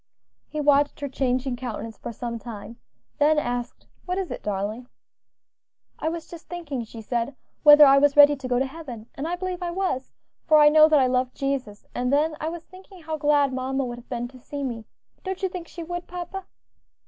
He 0.49 0.59
watched 0.59 0.99
her 1.01 1.07
changing 1.07 1.57
countenance 1.57 1.95
for 1.99 2.11
some 2.11 2.39
time, 2.39 2.77
then 3.19 3.37
asked, 3.37 3.85
"What 4.05 4.17
is 4.17 4.31
it, 4.31 4.41
darling?" 4.41 4.87
"I 5.99 6.09
was 6.09 6.27
just 6.27 6.49
thinking," 6.49 6.83
she 6.85 7.03
said, 7.03 7.35
"whether 7.61 7.85
I 7.85 7.99
was 7.99 8.17
ready 8.17 8.35
to 8.35 8.47
go 8.47 8.57
to 8.57 8.65
heaven, 8.65 9.05
and 9.13 9.27
I 9.27 9.35
believe 9.35 9.61
I 9.61 9.69
was; 9.69 10.11
for 10.47 10.57
I 10.57 10.69
know 10.69 10.87
that 10.89 10.97
I 10.99 11.05
love 11.05 11.35
Jesus; 11.35 11.85
and 11.93 12.11
then 12.11 12.35
I 12.41 12.49
was 12.49 12.63
thinking 12.63 13.03
how 13.03 13.17
glad 13.17 13.53
mamma 13.53 13.85
would 13.85 13.99
have 13.99 14.09
been 14.09 14.27
to 14.29 14.39
see 14.39 14.63
me; 14.63 14.85
don't 15.23 15.43
you 15.43 15.49
think 15.49 15.67
she 15.67 15.83
would, 15.83 16.07
papa?" 16.07 16.47